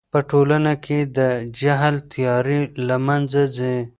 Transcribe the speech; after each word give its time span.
په 0.13 0.19
ټولنه 0.29 0.73
کې 0.85 0.99
د 1.17 1.19
جهل 1.59 1.95
تیارې 2.11 2.59
له 2.87 2.95
منځه 3.07 3.41
ځي. 3.55 3.75